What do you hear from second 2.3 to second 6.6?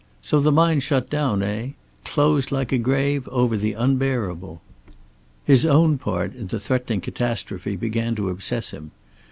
like a grave over the unbearable! His own part in the